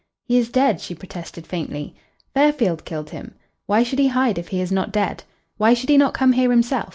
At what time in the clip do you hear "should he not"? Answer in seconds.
5.75-6.15